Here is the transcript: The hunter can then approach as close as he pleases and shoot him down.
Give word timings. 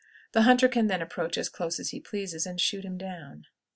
The 0.31 0.41
hunter 0.41 0.67
can 0.67 0.87
then 0.87 0.99
approach 1.03 1.37
as 1.37 1.47
close 1.47 1.79
as 1.79 1.89
he 1.91 1.99
pleases 1.99 2.47
and 2.47 2.59
shoot 2.59 2.83
him 2.83 2.97
down. 2.97 3.45